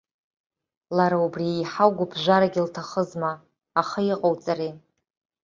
[0.97, 3.31] Лара убри еиҳау гәыԥжәарагьы лҭахызма,
[3.81, 4.71] аха иҟоуҵари.